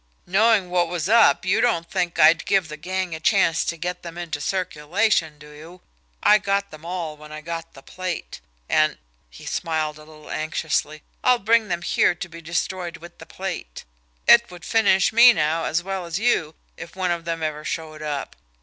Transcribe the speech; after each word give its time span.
"Knowing 0.25 0.71
what 0.71 0.87
was 0.87 1.07
up, 1.07 1.45
you 1.45 1.61
don't 1.61 1.91
think 1.91 2.17
I'd 2.17 2.47
give 2.47 2.69
the 2.69 2.75
gang 2.75 3.13
a 3.13 3.19
chance 3.19 3.63
to 3.65 3.77
get 3.77 4.01
them 4.01 4.17
into 4.17 4.41
circulation, 4.41 5.37
do 5.37 5.51
you? 5.51 5.81
I 6.23 6.39
got 6.39 6.71
them 6.71 6.83
all 6.83 7.15
when 7.15 7.31
I 7.31 7.41
got 7.41 7.75
the 7.75 7.83
plate. 7.83 8.41
And" 8.67 8.97
he 9.29 9.45
smiled 9.45 9.99
a 9.99 10.03
little 10.03 10.31
anxiously 10.31 11.03
"I'll 11.23 11.37
bring 11.37 11.67
them 11.67 11.83
here 11.83 12.15
to 12.15 12.27
be 12.27 12.41
destroyed 12.41 12.97
with 12.97 13.19
the 13.19 13.27
plate. 13.27 13.83
It 14.27 14.49
would 14.49 14.65
finish 14.65 15.13
me 15.13 15.33
now, 15.33 15.65
as 15.65 15.83
well 15.83 16.07
as 16.07 16.17
you, 16.17 16.55
if 16.77 16.95
one 16.95 17.11
of 17.11 17.25
them 17.25 17.43
ever 17.43 17.63
showed 17.63 18.01
up. 18.01 18.35